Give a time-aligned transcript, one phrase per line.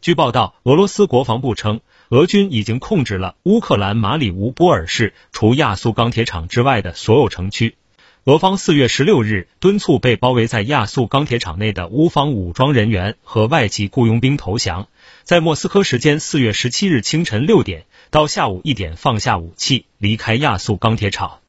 [0.00, 7.74] 据报道，俄罗斯国防部称，俄军已经控制了乌克兰马里乌波尔市除亚速钢铁厂之外的所有城区。
[8.22, 14.86] 俄方四月十六日敦促被包围在亚速钢铁厂内的乌方武装人员和外籍雇佣兵投降，
[15.24, 21.40] 在莫斯科时间四月十七日清晨六点到下午一点放下武器，离开亚速钢铁厂。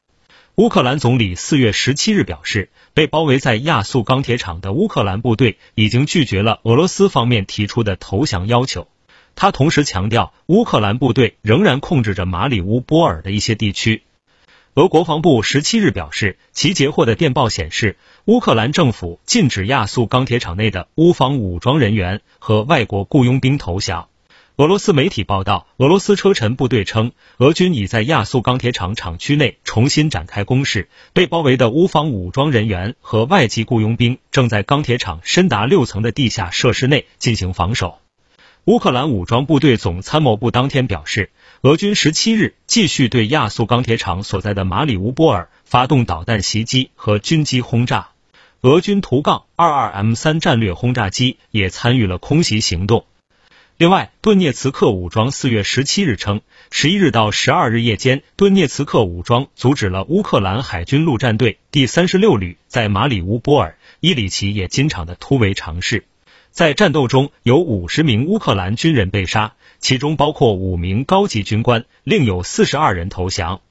[0.60, 8.86] 乌克兰总理四月十七日表示，被包围在亚速钢铁厂的乌克兰部队已经拒绝了俄罗斯方面提出的投降要求。
[9.34, 14.02] 他同时强调，乌克兰部队仍然控制着马里乌波尔的一些地区。
[14.74, 17.96] 俄国防部十七日表示，其截获的电报显示，
[18.26, 24.09] 乌克兰政府禁止亚速钢铁厂内的乌方武装人员和外国雇佣兵投降。
[24.60, 38.00] 俄罗斯媒体报道，俄罗斯车臣部队称，俄军已在亚速钢铁厂厂区内重新展开攻势，被包围的乌方武装人员和外籍雇佣兵正在钢铁厂深达六层的地下设施内进行防守。
[38.66, 41.30] 乌克兰武装部队总参谋部当天表示，
[41.62, 48.10] 俄军十七日继续对亚速钢铁厂所在的马里乌波尔发动导弹袭击和军机轰炸，
[48.60, 53.06] 俄军图杠二二 M 三战略轰炸机也参与了空袭行动。
[53.80, 66.04] 另外，顿涅茨克武装四月十七日称，十一日到十二日夜间，顿涅茨克武装阻止了乌克兰海军陆战队第三十六旅在马里乌波尔伊里奇冶金厂的突围尝试。
[66.50, 73.62] 在战斗中，有五十名乌克兰军人被杀，其中包括五名高级军官，另有四十二人投降。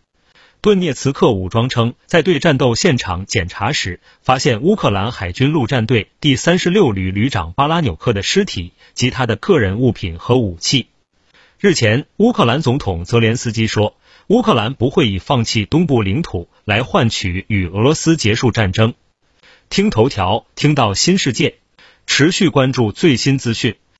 [0.61, 10.87] 顿涅茨克武装称，在对战斗现场检查时，发现乌克兰海军陆战队第三十六旅旅长巴拉纽克的尸体及他的个人物品和武器。
[11.61, 13.95] 日前，乌克兰总统泽连斯基说，
[14.27, 18.95] 乌克兰不会以放弃东部领土来换取与俄罗斯结束战争。
[19.69, 21.55] 听头条，听到新世界，
[22.05, 23.77] 持续关注最新资讯。